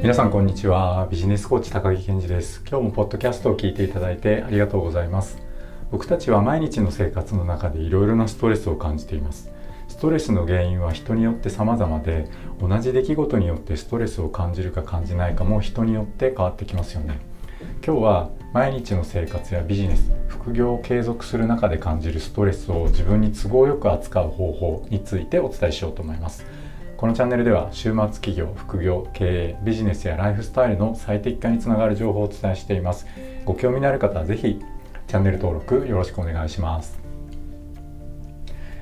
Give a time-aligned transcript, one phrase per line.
[0.00, 1.08] 皆さんこんにちは。
[1.10, 2.62] ビジネスコーチ高木健二です。
[2.70, 5.42] 今日もポッドキャストを聞いていただいてありがとうございます。
[5.90, 9.50] 僕たちは毎日の生活の中でいろいろなストレスを感じています。
[9.88, 12.30] ストレスの原因は人によって様々で
[12.60, 17.18] 同じ出来事によってストレスを感じるか感じないかも人によって変わってきますよね。
[17.84, 26.46] 今日は毎日の生活やビジネス副業を継続する中で感じるストレスを自分に都合よく扱う方法についてお伝えしようと思います。
[26.98, 33.06] このチャンネルでは週末企業副業経営ビジネスやライフスタイルの最適化につながる情報をお伝えしています。
[33.44, 34.58] ご興味のある方は是非
[35.06, 36.98] チャンネル登録よろしくお願いします。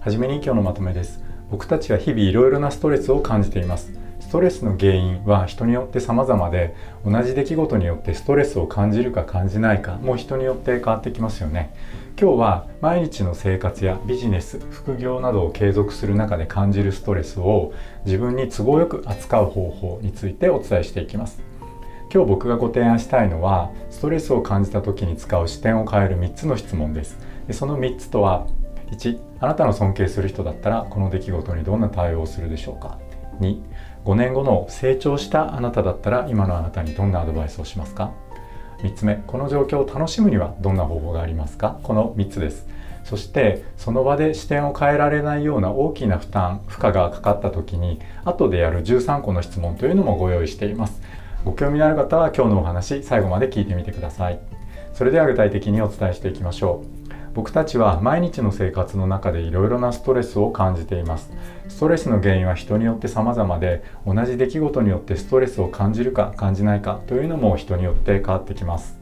[0.00, 1.22] はじめに今日のまとめです。
[1.52, 3.92] 僕たちは日々いろいろなストレスを感じています。
[4.30, 11.74] ストレスの原因は人によって様々で同じ出来事によってストレスを感じるか感じないかも人によって変わってきますよね。
[12.16, 17.72] 今日は毎日の生活やビジネス副業などを継続する中で感じるストレスを
[18.06, 21.42] 自分に都合よく扱う方法についてお伝えしていきます。
[22.14, 27.18] 今日僕がご提案したいのはストレスを感じた時に使う視点を変える3つの質問です。
[27.48, 28.46] でその3つとは
[28.92, 32.96] 1あなたの尊敬する人だったらこの出来事にどんな対応をするでしょうか。
[33.40, 33.58] 2
[34.04, 38.12] 5年後の成長したあなただったら今のあなたにどんなアドバイスをしますか
[38.78, 41.78] ？3つ目この状況を楽しむにはどんな方法がありますか？
[41.82, 42.66] この3つです。
[43.04, 51.00] そしてその場で視点を変えられないような大きな負担負荷がかかった時に後でやる13個の質問というのもご用意しています。
[51.44, 54.38] ご興味のある方は今日のお話最後まで聞いてみてください。
[54.92, 56.99] それでは具体的にお伝えしていきましょう。
[57.40, 61.32] 僕たちは毎日の生活の中でいろいろなストレスを感じています。
[61.70, 68.98] ストレスの原因は人によって様々で同じ出来事によってストレスを感じるか感じないかというのも人によって変わってきます。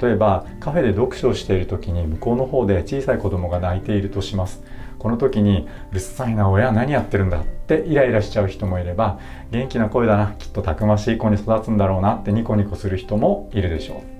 [0.00, 4.62] 例えばカフェで読書をしている時に向こうの方で小さい子供が泣いているとします。
[4.98, 7.40] この時にうっさいな親何やってるんだ？
[7.40, 9.18] ってイライラしちゃう人もいれば
[9.50, 14.13] 元気な声だなきっとたくましい子に育つんだろうなってニコニコする人もいるでしょう。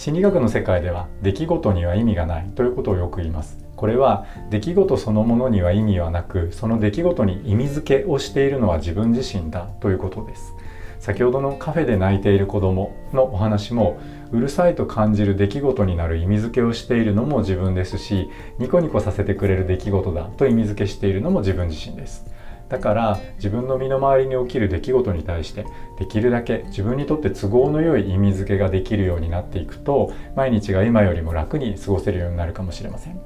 [0.00, 3.58] 心理学の世界では出来事には意味がないということをよく言います。
[3.76, 10.54] これは出来事そのものには意味はなくその出来事に意味付けをしているのは自分自身だということです。
[11.00, 14.00] 先ほどのカフェで泣いている子供のお話も
[14.32, 22.24] うるさいと感じる出来事になる意味付けをしているのも自分ですしニコニコさせてくれる出来事だと意味付けしているのも自分自身です。
[22.70, 25.66] だから自分の身の回りに起きる出来事に対して
[25.98, 33.20] できるだけ自分にとって都合の良い意味付けができるようになっていくと毎日が今よりも楽に過ごせるようになるかもしれません。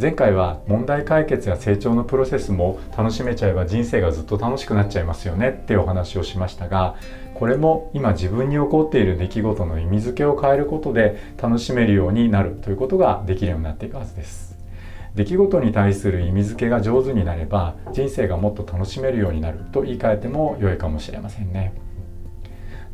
[0.00, 6.96] 前回は問題解決や成長のプロセスも楽しめちゃえば人生がずっと楽しくなっちゃいますよねっていうお話をしましたが
[7.34, 14.51] これも今自分に起こっている出来事の意味付けを変えることで楽しめるようになるということができるようになっていくはずです。
[15.14, 21.74] 出来事に対する意味付けが上手になれば人生がもっと楽しめるようになると言い換えても良いかもしれませんね。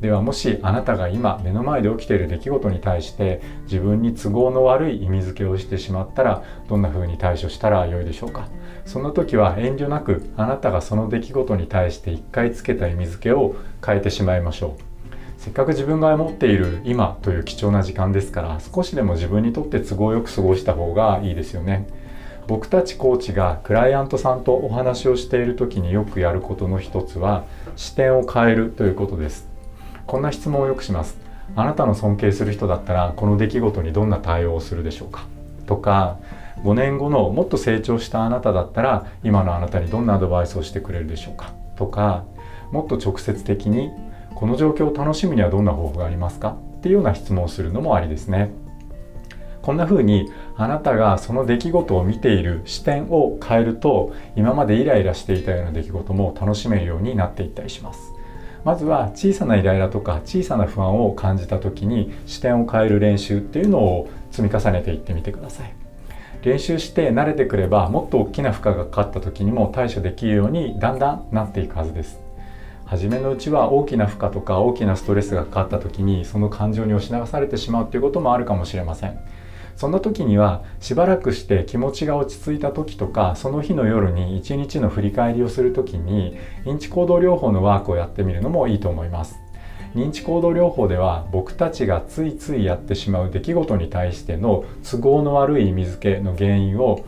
[0.00, 8.48] ではもしあなたが今目の前で起きている出来事に対して自分に都合の悪い意味付けをしてしまったらどんな風に対処したら良いでしょうか？
[8.84, 14.82] その時は遠慮なくあなたがその出来事に対して一回つけた意味付けを変えてしまいましょう。
[15.36, 21.86] せっかく自分が持っている今という貴重な時間ですから少しでも自分にとって都合よく過ごした方がいいですよね。
[22.48, 27.44] 僕たちコーチがクライアントさんとお話をしている時によくやることの一つは
[27.76, 29.46] 視点を変えるということです。
[30.06, 31.18] こんな質問をよくします。
[31.54, 35.26] あなたの尊敬する人だったらこの出来事にどんな対応をするでしょうか？
[35.66, 36.16] とか
[36.62, 41.52] 5年後のもっと成長したあなただったら今のあなたにどんなアドバイスをしてくれるでしょうか？
[41.76, 42.24] とか
[42.72, 43.90] もっと直接的に
[44.34, 46.56] この状況を楽しむにはどんな方法がありますか？
[46.78, 48.50] っていうような質問をするのもありですね。
[49.68, 58.14] こんな風にあなたがその出来事を見ている視点を変えると今までイライラしていたような出来事も楽しめるようになっていったりします。
[58.64, 65.74] まずは小さなイライラとか小さな不安を感じた時に視点を変える練習っていうのを積み重ねていってみてください。
[66.42, 72.18] 練習して慣れてくればもっと大きな負荷がかかった時にも対処できるようにだんだんなっていくはずです。
[72.86, 79.20] 初めのうちは大きな負荷とか大きなストレスがかかった時にその感情に押し流されてしまうということもあるかもしれません。
[79.78, 89.38] そんな時にはしばらくして気持ちが落ち着いた時とかその日の夜に一日の振り返りをする時に認知行動療法のワークをやってみるのもいいと思います。
[89.94, 97.04] 認知行動療法では僕たちがついついやってしまう出来事に対しての都合の悪い意味付けの原因を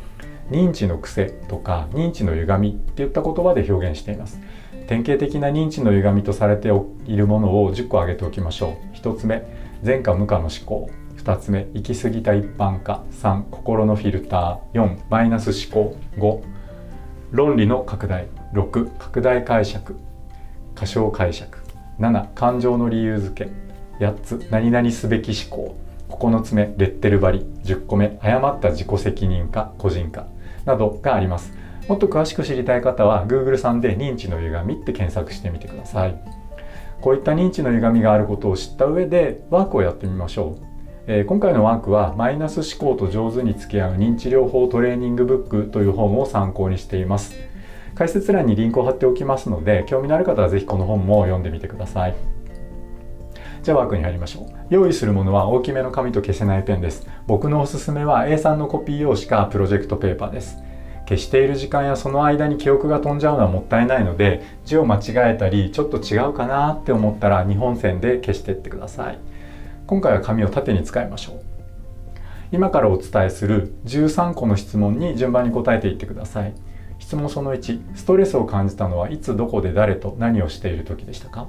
[0.48, 4.40] 認知の癖とか認知の歪みっていった言葉で表現しています。
[4.86, 6.68] 典型的な認知の歪みとされて
[7.04, 8.96] いるものを10個挙げておきましょう。
[8.96, 9.44] 1つ目
[9.84, 10.88] 前科無科の思考。
[11.20, 13.02] 2つ目行き過ぎた一般化。
[13.12, 14.80] 3心のフィルター。
[14.80, 15.96] 4マイナス思考。
[16.16, 16.42] 5
[17.30, 18.26] 論理の拡大。
[18.54, 19.96] 6拡大解釈。
[20.74, 21.58] 過小解釈。
[21.98, 24.04] 7感情の理由付け。
[24.04, 25.76] 8つ何々すべき思考。
[26.08, 27.40] 9つ目レッテル張り。
[27.64, 29.72] 10個目誤った自己責任化。
[29.76, 30.26] 個人化。
[30.64, 31.52] などがあります。
[31.86, 36.40] もっと詳しく知りたい方は Google さんで認知の歪みって検索してみてください。
[37.02, 40.69] こういった認知の歪みがあることを知った上でワークをやってみましょう。
[41.06, 47.34] えー、今回のワークはマイナス思考と上手に付き合う認知療法トレーニングブックという本を参考にしています。
[47.94, 52.14] 解説欄にリンクを貼っておきますので興味のある方は是非この本も読んでみてください。
[53.62, 54.44] じゃあワークに入りましょう。
[54.68, 57.06] 用意するものは大きめの紙と消せないペンです。
[57.26, 60.58] 僕のおすすめは A3 のコピー用紙かプロジェクトペーパーです。
[61.08, 69.18] 消している時間やその間に記憶が飛んじゃうのはもったいないので字を間違えたりちょっと違うかなって思ったら2本線で消してってください。
[69.90, 71.42] 今回は紙を縦に使いましょう。
[72.52, 76.54] 今からお伝えする13個の質問に順番に答えていってください。
[77.00, 81.48] 質問その1ストレスを感じたのはいつどこで誰と何をしている時でしたか？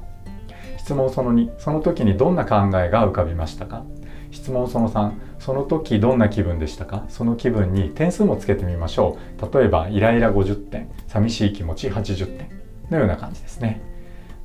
[0.80, 3.86] 質問その2その時にどんな考えが浮かびましたか？
[4.32, 7.06] 質問その3その時どんな気分でしたか？
[7.10, 9.56] その気分に点数もつけてみましょう。
[9.56, 12.50] 例えばイライラ50点寂しい気持ち80点
[12.90, 13.84] のような感じですね。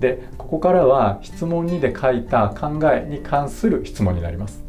[0.01, 4.63] でここからは質問2で書いた考えに関する質問になります、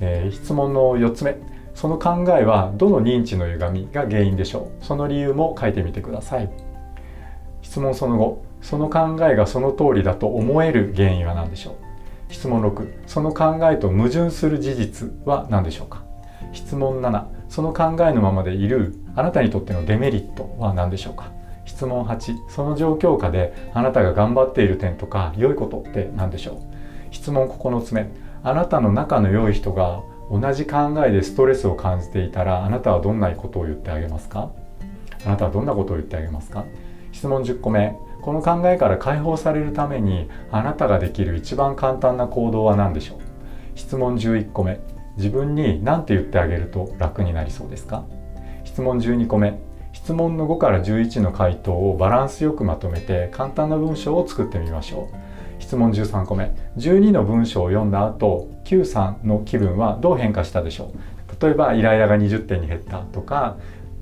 [0.00, 1.36] えー、質問の4つ目。
[1.74, 4.84] その考えはどの認知の歪みが原因でしょう。
[4.84, 6.50] その理由も書いてみてください。
[7.60, 12.32] 質問その後その考えがその通りだと思える原因は何でしょう。
[12.32, 16.02] 質問6その考えと矛盾する事実は何でしょうか。
[16.52, 21.30] 質問7その考えのままでいるあなたにとってのデメリットは何でしょうか。
[21.76, 26.58] 質問8その状況下であなたが頑張っている点とか良いことって何でしょう？
[27.10, 28.08] 質問9つ目。
[28.42, 30.00] あなたの仲の良い人が
[30.30, 34.50] 同じ考えでストレスを感じていたらあなたはどんなことを言ってあげますか？
[35.26, 36.64] あなたはどんなことを言ってあげますか？
[37.12, 37.94] 質問10個目。
[38.22, 43.18] この考えから解放されるためにあなたができる一番簡単な行動は何でしょう？
[43.74, 44.80] 質問11個目。
[45.18, 48.06] 自分に何て言ってあげると楽になりそうですか？
[48.64, 49.65] 質問12個目。
[49.96, 55.62] 質問の5から11の回答をバランスよくまとめて簡単な文章を作ってみましょう。
[55.62, 56.54] 質問13個目。
[56.76, 61.42] 12の文章を読んだ後9 3の気分はどう変化したでしょう。
[61.42, 63.56] 例えばイライラが20点に減ったとか、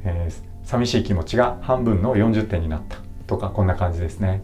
[0.04, 2.98] えー、寂しい気持ちが半分の40点になった
[3.28, 4.42] とかこんな感じですね。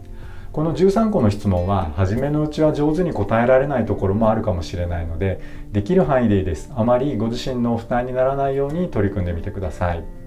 [0.53, 6.71] この13個の質問は初めのうちは上手に答えられないところもあるかもしれないのでできる範囲でいいです。
[6.77, 10.20] あまりご自身の負担にならないように取り組んでみてください。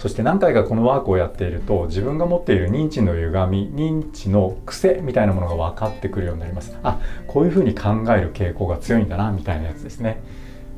[0.00, 6.74] そして何回かこのワークをやっていると自分が持っている認知の歪み認知の癖みたいなものが分かってくるようになります。
[6.82, 10.22] あこういうふうに考える傾向が強いんだなみたいなやつですね。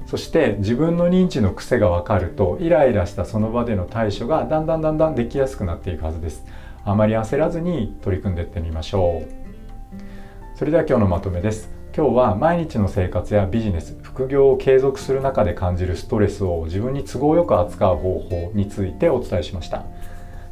[0.06, 6.44] そして自分の認知の癖が分かるとイライラしたその場での対処がだんだんだんだんできやすくなっていくはずです。
[6.84, 10.58] あまり焦らずに取り組んでいってみましょう。
[10.58, 11.81] それでは今日のまとめです。
[11.94, 19.84] 今日は毎日の生活やビジネス副業を継続する中で感じるストレスを自分に都合よく扱う方法についてお伝えしました。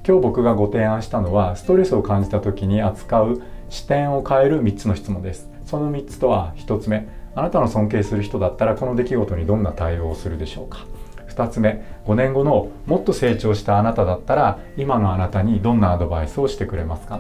[0.06, 5.48] 今日僕がご提案したのはストレスを感じた時に扱う視点を変える3つの質問です。
[5.64, 10.84] その3つとは1つ目あなたの尊敬する人だったらこの出来事にどんな対応をするでしょうか。
[11.31, 17.19] 2つ目5年後のもっと成長したあなただったら今のあなたにどんなアドバイスをしてくれますか。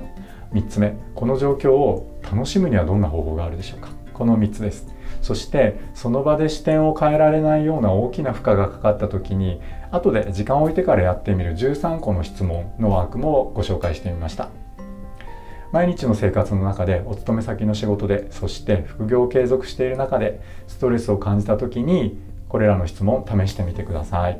[0.52, 3.99] 3つ目この状況を楽しむにはどんな方法があるでしょうか。
[4.20, 4.86] この3つです。
[5.22, 14.50] そしてその場で視点を変えられないような大きな負荷がかかった時に後で時間を置いてからやってみる13個の質問のワークもご紹介してみました。
[15.72, 24.38] 毎日の生活の中でお勤め先の仕事でそして副業を継続している中でストレスを感じた時にこれらの質問試してみてください。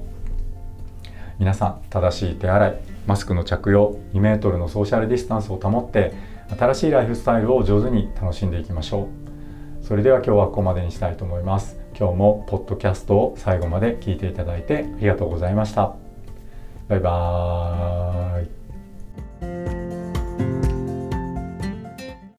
[1.38, 6.12] 皆さん正しい手洗いマスクの着用2メートルのソーシャルディスタンスを保って
[6.58, 9.29] 新しいライフスタイルを上手に楽しんでいきましょう。
[9.90, 11.76] それでは今日はここまでにしたいと思います。
[11.98, 15.96] 今日もポッドキャストを最後まで聞いていただいてありがとうございました。
[16.86, 18.59] バイバーイ。